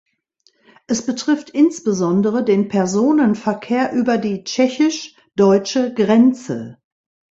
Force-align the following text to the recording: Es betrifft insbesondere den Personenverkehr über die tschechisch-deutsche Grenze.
Es 0.87 1.05
betrifft 1.05 1.51
insbesondere 1.51 2.43
den 2.43 2.69
Personenverkehr 2.69 3.93
über 3.93 4.17
die 4.17 4.43
tschechisch-deutsche 4.43 5.93
Grenze. 5.93 6.79